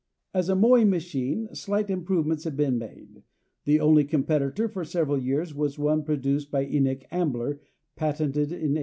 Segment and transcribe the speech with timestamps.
[0.33, 3.21] As a mowing machine slight improvements have been made;
[3.65, 7.61] the only competitor for several years was one produced by Enoch Ambler,
[7.95, 8.77] patented in 1834.